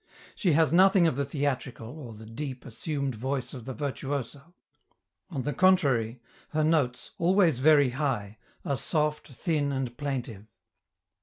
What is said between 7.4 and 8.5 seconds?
very high,